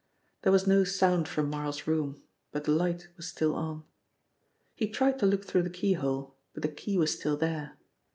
[0.41, 3.83] There was no sound from Marl's room, but the light was still on.
[4.73, 7.77] He tried to look through the keyhole, but the key was still there.